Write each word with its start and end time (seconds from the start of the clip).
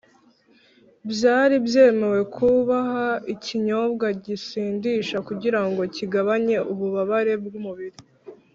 byari 1.11 1.55
byemewe 1.65 2.19
kubaha 2.35 3.07
ikinyobwa 3.33 4.07
gisindisha, 4.25 5.17
kugira 5.27 5.59
ngo 5.67 5.81
kigabanye 5.95 6.57
ububabare 6.71 7.33
bw’umubiri 7.43 7.97